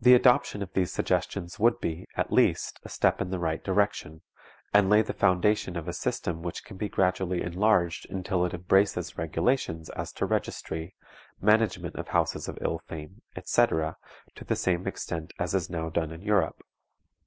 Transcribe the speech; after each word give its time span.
The 0.00 0.14
adoption 0.14 0.62
of 0.62 0.72
these 0.72 0.90
suggestions 0.90 1.58
would 1.58 1.78
be, 1.78 2.06
at 2.16 2.32
least, 2.32 2.80
a 2.82 2.88
step 2.88 3.20
in 3.20 3.28
the 3.28 3.38
right 3.38 3.62
direction, 3.62 4.22
and 4.72 4.88
lay 4.88 5.02
the 5.02 5.12
foundation 5.12 5.76
of 5.76 5.86
a 5.86 5.92
system 5.92 6.40
which 6.40 6.64
can 6.64 6.78
be 6.78 6.88
gradually 6.88 7.42
enlarged 7.42 8.08
until 8.10 8.46
it 8.46 8.54
embraces 8.54 9.18
regulations 9.18 9.90
as 9.90 10.12
to 10.12 10.24
registry, 10.24 10.94
management 11.42 11.94
of 11.96 12.08
houses 12.08 12.48
of 12.48 12.56
ill 12.62 12.78
fame, 12.88 13.20
etc., 13.36 13.98
to 14.34 14.46
the 14.46 14.56
same 14.56 14.86
extent 14.86 15.34
as 15.38 15.52
is 15.52 15.68
now 15.68 15.90
done 15.90 16.10
in 16.10 16.22
Europe. 16.22 16.62